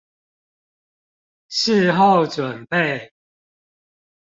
[1.47, 3.13] 事後準備